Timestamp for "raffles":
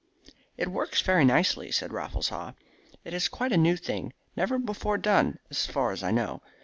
1.93-2.29